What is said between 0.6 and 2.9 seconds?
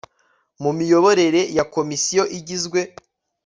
mu miyoborere ya komisiyo igizwe